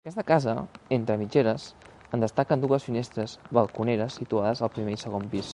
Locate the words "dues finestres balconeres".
2.65-4.21